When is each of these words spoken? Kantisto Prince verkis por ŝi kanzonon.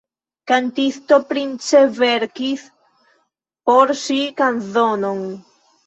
Kantisto 0.51 1.19
Prince 1.33 1.83
verkis 1.99 2.65
por 3.71 3.97
ŝi 4.05 4.21
kanzonon. 4.45 5.27